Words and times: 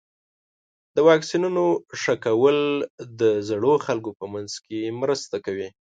د 0.95 0.97
واکسینونو 1.09 1.65
ښه 2.01 2.13
کول 2.25 2.57
د 3.19 3.21
زړو 3.49 3.73
خلکو 3.85 4.09
په 4.19 4.25
منځ 4.33 4.51
کې 4.65 4.79
مرسته 5.01 5.35
کوي. 5.45 5.67